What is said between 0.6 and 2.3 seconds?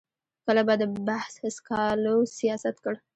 به د بحث سکالو